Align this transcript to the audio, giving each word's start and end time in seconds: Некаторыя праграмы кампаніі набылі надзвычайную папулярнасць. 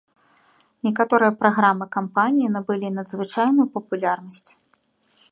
Некаторыя 0.85 1.33
праграмы 1.41 1.85
кампаніі 1.95 2.47
набылі 2.55 2.89
надзвычайную 2.95 3.67
папулярнасць. 3.77 4.45